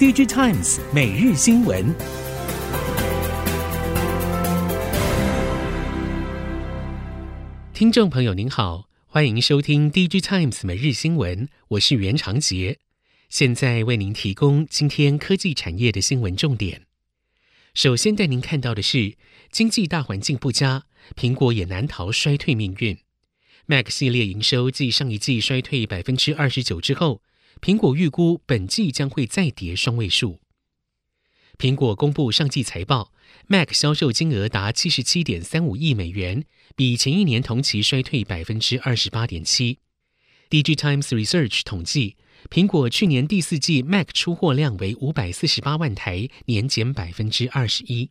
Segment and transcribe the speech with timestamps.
[0.00, 1.94] DigiTimes 每日新闻，
[7.74, 12.78] 听众朋友您好，欢迎收听 DigiTimes 每日新闻，我是袁长杰，
[13.28, 16.86] 现在为您提供今天科技产业的新闻重点。
[17.74, 19.18] 首先带您看到的是，
[19.50, 22.96] 经济大环境不佳，苹果也难逃衰退命运。
[23.66, 27.20] Mac 系列营收继上一季衰退百分之二十九之后，
[27.60, 30.40] 苹果预估本季将会再跌双位数。
[31.58, 33.12] 苹果公布上季财报
[33.48, 39.78] ，Mac 销售金额达七十七点三五亿美元，比前一年同期衰退百分之二十八点七。
[40.48, 42.16] DigiTimes Research 统计，
[42.48, 48.10] 苹果去年第四季 Mac 出货量为五百四十八万台，年减百分之二十一。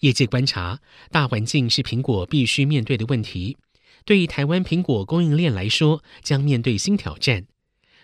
[0.00, 0.80] 业界观察，
[1.10, 3.56] 大环境是苹果必须面对的问题。
[4.04, 7.46] 对于台湾苹果供应链来说，将面对新挑战。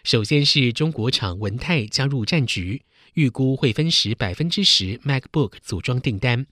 [0.05, 2.83] 首先是中国厂文泰加入战局，
[3.15, 6.47] 预估会分食百分之十 MacBook 组装订单。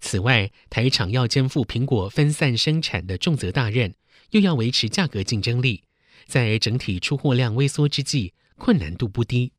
[0.00, 3.94] 此外，台厂要肩负苹果分散生产的重责大任，
[4.30, 5.84] 又要维持价格竞争力，
[6.26, 9.52] 在整体出货量微缩之际，困难度不低。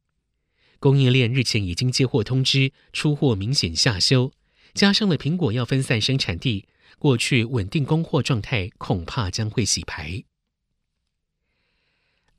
[0.79, 4.33] 供应链日前已经接获通知，出货明显下修，
[4.73, 6.67] 加上了苹果要分散生产地。
[6.99, 10.25] 过去稳定供货状态恐怕将会洗牌。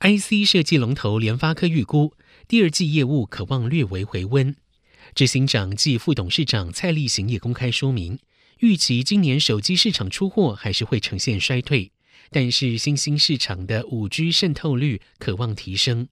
[0.03, 2.13] IC 设计龙头联发科预估
[2.45, 4.53] 第二季业务可望略为回温。
[5.15, 8.19] 执行长暨副董事长蔡力行也公开说明，
[8.59, 11.93] 预期今年手机市场出货还是会呈现衰退，
[12.31, 16.09] 但是新兴市场的五 G 渗透率可望提升。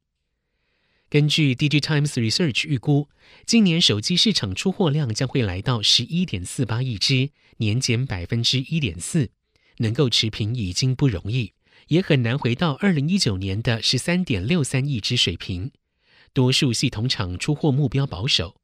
[1.10, 3.10] 根据 DigiTimes Research 预估，
[3.46, 9.32] 今年手机市场出货量将会来到十一点四八亿只，年减百分之一点四，
[9.80, 11.52] 能够持平已经不容易，
[11.92, 15.72] 也很难回到二零一九年的十三点六三亿只水平。
[16.32, 18.56] 多数系统厂出货目标保守，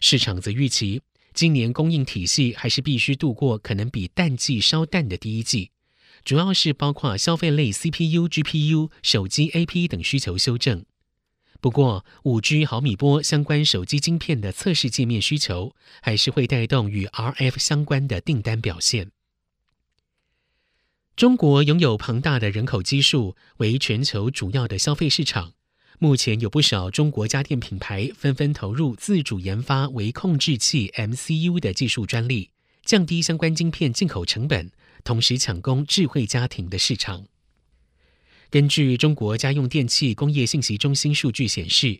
[0.00, 5.70] 市场则预期今年供应体系还是必须度过可能比淡季稍淡的第一季，
[6.24, 10.84] 主要是包括消费类 CPU、GPU、手机 AP 等需求修正。
[11.60, 19.12] 不过，五 G 毫米波相关手机晶片的测试界面需求，还是会带动与 RF 相关的订单表现。
[21.18, 25.52] 中国拥有庞大的人口基数，为全球主要的消费市场。
[25.98, 32.50] 目前有不少中国家电品牌纷纷投入自主研发为控制器 MCU 的技术专利，
[32.84, 34.70] 降低相关晶片进口成本，
[35.02, 37.24] 同时抢攻智慧家庭的市场。
[38.48, 41.98] 根据中国家用电器工业信息中心数据显示，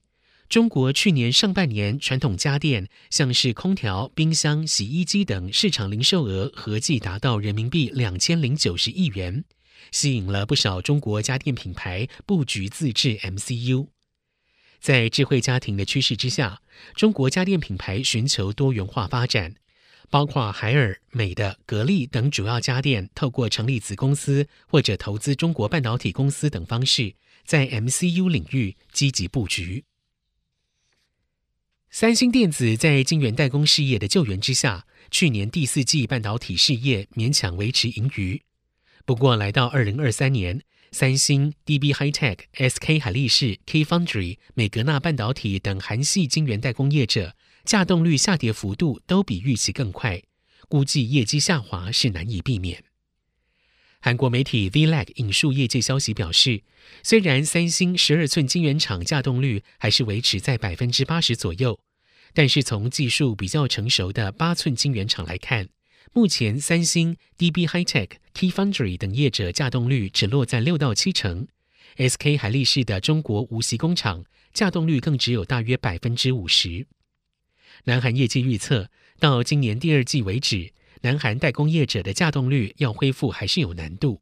[0.48, 9.44] 中国去年上半年传统家电，像是空调、冰箱、洗衣机等市场零售额合计达到人民币两千零九十亿元，
[9.92, 13.88] 吸引了不少中国家电品牌布局自制 MCU。
[14.80, 16.62] 在智慧家庭的趋势之下，
[16.94, 19.56] 中国家电品牌寻求多元化发展。
[20.10, 27.14] 包括海尔、美的、格力等主要家电，透过成立子公司或者投资中国半导体公司等方式，
[27.44, 29.84] 在 MCU 领域积极布局。
[31.90, 38.42] 三星电子在晶圆代工事业的救援之下，去年第四季半导体事业勉强维持盈余。
[39.06, 40.60] 不过，来到二零二三年，
[40.92, 47.34] 三星、DB Hi Tech、SK 海力士、K Foundry、美格纳半导体等韩系晶圆代工业者。
[47.64, 50.22] 稼动率下跌幅度都比预期更快，
[50.68, 52.84] 估计业绩下滑是难以避免。
[54.00, 56.62] 韩国媒体 VLAG 引述业界消息表示，
[57.02, 61.80] 虽然三星十二寸晶圆厂稼动率还是维持在百分之八十左右，
[62.32, 65.68] 但是从技术比较成熟的八寸晶圆厂来看，
[66.12, 71.48] 目前三星、DB HiTek、Key Foundry 等业者稼动率只落在六到七成
[71.96, 76.86] ，SK 海力士的中国无锡工厂稼动率更只有大约百分之五十。
[77.84, 80.72] 南韩业界预测，到今年第二季为止，
[81.02, 84.20] 南韩代工业者的稼动率要恢复还是有难度。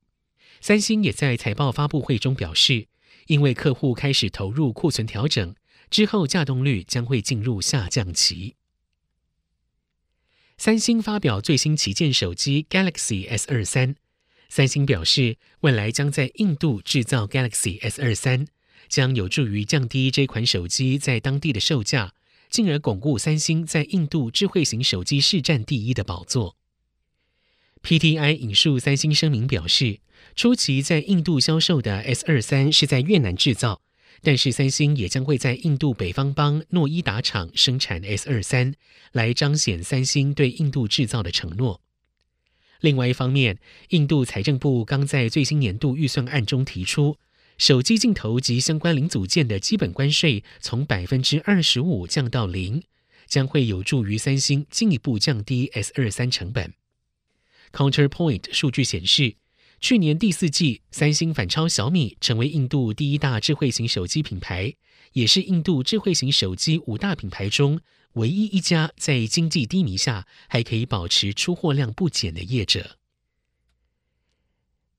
[0.60, 2.88] 三星也在财报发布会中表示，
[3.26, 5.54] 因为客户开始投入库存调整，
[5.90, 8.56] 之后稼动率将会进入下降期。
[10.56, 13.96] 三星发表最新旗舰手机 Galaxy S 二三，
[14.48, 18.46] 三星表示，未来将在印度制造 Galaxy S 二三，
[18.88, 22.14] 将有助于降低这款手机在当地的售价。
[22.48, 26.56] 进而巩固三星在印度智慧型手机市占第一的宝座。
[27.86, 30.00] PTI 引述三星声明表示，
[30.34, 33.80] 初期在印度销售的 S 二三是在越南制造，
[34.22, 38.74] 但是三星也将会在印度北方邦诺伊达厂生产 S 二三，
[39.12, 41.80] 来彰显三星对印度制造的承诺。
[42.80, 43.56] 另外一方面，
[43.90, 47.18] 印度财政部刚在最新年度预算案中提出，
[47.56, 52.82] 手机镜头及相关零组件的基本关税从百分之二十五降到零，
[53.28, 56.72] 将会有助于三星进一步降低 S 二三成本。
[57.72, 59.36] Counterpoint 数据显示，
[59.80, 64.74] 去年第四季，三星反超小米，成为印度第一大智慧型手机品牌，
[65.12, 67.80] 也是印度智慧型手机五大品牌中
[68.14, 72.98] 唯一一家在经济低迷下还可以保持出货量不减的业者。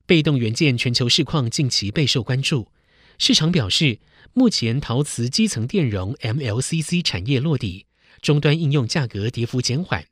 [0.06, 2.68] 被动元件全球市况近期备受关注，
[3.18, 3.98] 市场表示，
[4.32, 7.86] 目前陶瓷基层电容 MLCC 产业落地，
[8.22, 10.06] 终端应用价格跌幅减缓。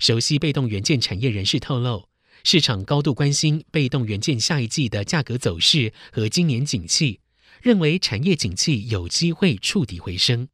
[0.00, 2.08] 熟悉被动元件产业人士透露，
[2.42, 7.20] 市场高度关心被动元件下一季的价格走势和今年景气，
[7.62, 10.48] 认为产业景气有机会触底回升。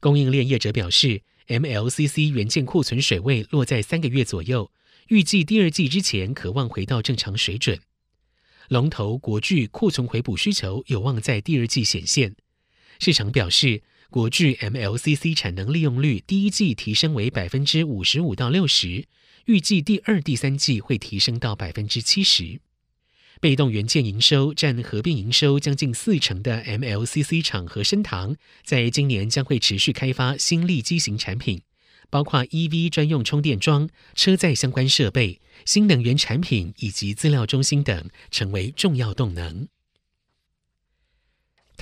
[0.00, 4.70] 供应链业者表示，MLCC 元件库存水位落在三个月左右。
[5.08, 7.80] 预计第二季之前可望回到正常水准。
[8.68, 12.36] 龙头国巨库存回补需求有望在第二季显现。
[12.98, 19.06] 市场表示，国巨 MLCC 产能利用率第一季提升为百分之五十五到六十，
[19.44, 22.58] 预计第二、第三季会提升到百分之七十。
[23.38, 28.34] 被动元件营收占合并营收将近四成的 MLCC 厂和伸堂，
[28.64, 31.60] 在今年将会持续开发新力机型产品。
[32.08, 39.68] 包括 EV 专用充电桩、车载相关设备、新能源产品以及资料中心等，成为重要动能。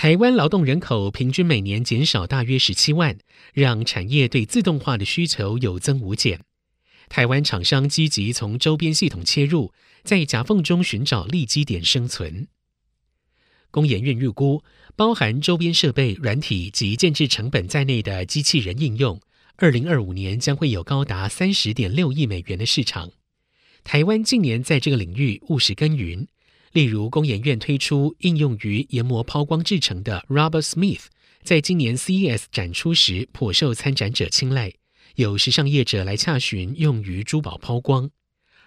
[0.07, 3.19] 台湾劳动人口平均每年减少大约十七万，
[3.53, 6.43] 让产业对自动化的需求有增无减。
[7.09, 9.73] 台湾厂商积极从周边系统切入，
[10.05, 12.47] 在夹缝中寻找利基点生存。
[13.73, 14.63] 工研院预估，
[14.95, 19.21] 包含周边设备、软体及建置成本在内的机器人应用。
[19.57, 23.11] 二零二五年将会有高达三十点六亿美元的市场。
[23.83, 26.29] 台湾近年在这个领域务实耕耘，
[26.77, 31.07] 例如工研院推出应用于研磨抛光制成的 Rubber Smith，
[31.43, 34.75] 在今年 CES 展出时颇受参展者青睐，
[35.15, 38.11] 有时尚业者来洽询用于珠宝抛光。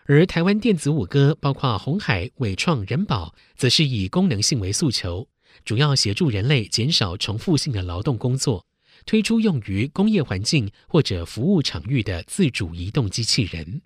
[0.07, 5.27] 而台湾电子五哥包括鸿海、伟创、人宝，则是以功能性为诉求，
[5.63, 8.65] 主要协助人类减少重复性的劳动工作。
[9.05, 13.83] 推出用于工业环境或者服务场域的自主移动机器人。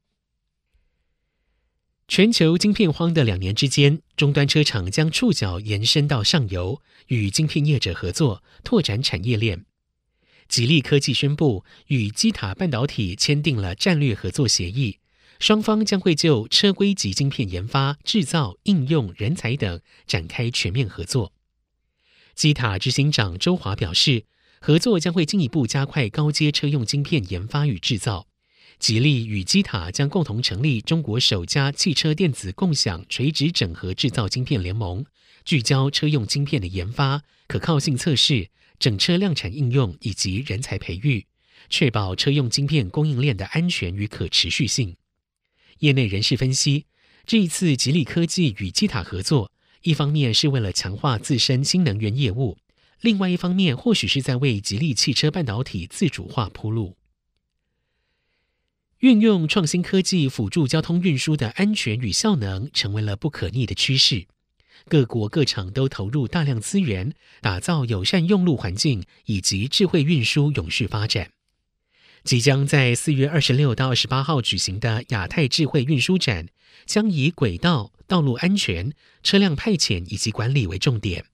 [2.08, 9.66] 全球晶片荒的两年之间，终端车厂将触角延伸到上游，与晶片业者合作，拓展产业链。
[10.48, 15.00] 吉利科技宣布与基塔半导体签订了战略合作协议，
[15.40, 21.34] 双方将会就车规级晶片研发、制造、应用、人才等展开全面合作。
[22.36, 24.26] 基塔执行长周华表示。
[24.66, 28.28] 合作将会进一步加快高阶车用晶片研发与制造。
[28.84, 35.06] 吉利与基塔将共同成立中国首家汽车电子共享垂直整合制造晶片联盟，
[35.46, 41.26] 聚焦车用晶片的研发、可靠性测试、整车量产应用以及人才培育，
[41.70, 44.98] 确保车用晶片供应链的安全与可持续性。
[45.80, 46.88] 业内人士分析，
[47.26, 49.50] 这一次吉利科技与基塔合作，
[49.84, 52.58] 一方面是为了强化自身新能源业务。
[53.00, 56.98] 另外一方面，或许是在为吉利汽车半导体自主化铺路。
[59.04, 64.28] 运用创新科技辅助交通运输的安全与效能，成为了不可逆的趋势。
[64.88, 71.32] 各国各厂都投入大量资源，打造友善用路环境以及智慧运输永续发展。
[72.24, 76.48] 即将在四月二十六到二十八号举行的亚太智慧运输展，
[76.86, 81.26] 将以轨道、道路安全、车辆派遣以及管理为重点。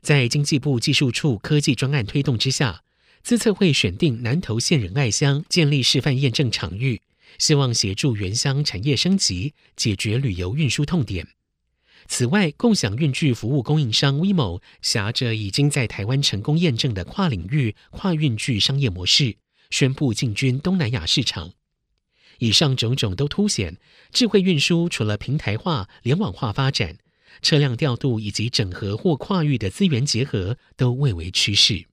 [0.00, 2.84] 在经济部技术处科技专案推动之下，
[3.26, 7.02] 资策会选定南投县仁爱乡建立示范验证场域，
[7.38, 11.26] 希望协助原乡产业升级，解决旅游运输痛点。
[12.06, 19.34] 此外，共享运具服务供应商 WeMo 挟着已经在台湾成功验证的跨领域跨运具商业模式，
[19.70, 21.50] 宣布进军东南亚市场。
[22.38, 23.76] 以上种种都凸显
[24.12, 26.98] 智慧运输除了平台化、联网化发展。
[27.42, 31.86] 车辆调度以及整合或跨域的资源结合都蔚为趋势。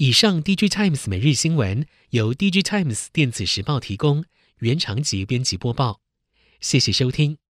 [0.00, 4.24] 以上，DG Times 每日新闻由 DG Times 电子时报提供，
[4.58, 6.00] 原长集编辑播报。
[6.60, 7.38] 谢谢收听。